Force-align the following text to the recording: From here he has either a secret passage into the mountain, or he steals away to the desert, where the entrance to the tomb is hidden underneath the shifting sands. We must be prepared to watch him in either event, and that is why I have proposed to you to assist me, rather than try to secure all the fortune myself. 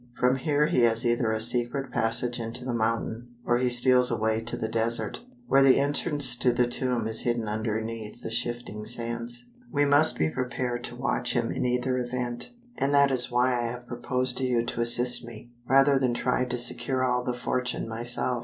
From 0.19 0.37
here 0.37 0.65
he 0.65 0.79
has 0.81 1.05
either 1.05 1.31
a 1.31 1.39
secret 1.39 1.91
passage 1.91 2.39
into 2.39 2.65
the 2.65 2.73
mountain, 2.73 3.35
or 3.45 3.59
he 3.59 3.69
steals 3.69 4.09
away 4.09 4.41
to 4.45 4.57
the 4.57 4.67
desert, 4.67 5.23
where 5.47 5.61
the 5.61 5.79
entrance 5.79 6.35
to 6.37 6.51
the 6.51 6.65
tomb 6.65 7.07
is 7.07 7.21
hidden 7.21 7.47
underneath 7.47 8.23
the 8.23 8.31
shifting 8.31 8.83
sands. 8.87 9.45
We 9.71 9.85
must 9.85 10.17
be 10.17 10.31
prepared 10.31 10.83
to 10.85 10.95
watch 10.95 11.33
him 11.33 11.51
in 11.51 11.65
either 11.65 11.99
event, 11.99 12.51
and 12.79 12.91
that 12.95 13.11
is 13.11 13.31
why 13.31 13.49
I 13.59 13.69
have 13.73 13.85
proposed 13.85 14.39
to 14.39 14.43
you 14.43 14.65
to 14.65 14.81
assist 14.81 15.23
me, 15.23 15.51
rather 15.69 15.99
than 15.99 16.15
try 16.15 16.45
to 16.45 16.57
secure 16.57 17.03
all 17.03 17.23
the 17.23 17.35
fortune 17.37 17.87
myself. 17.87 18.39